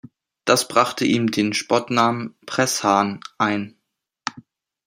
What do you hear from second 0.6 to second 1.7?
brachte ihm den